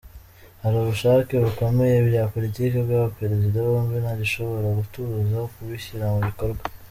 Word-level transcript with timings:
Hari 0.61 0.75
ubushake 0.77 1.33
bukomeye 1.45 1.97
bya 2.07 2.23
politiki 2.33 2.77
bw’ 2.85 2.91
abaperezida 2.99 3.57
bombi 3.67 3.95
nta 4.03 4.13
gishobora 4.21 4.67
kutubuza 4.79 5.39
kubishyira 5.53 6.05
mu 6.13 6.19
bikorwa”. 6.27 6.61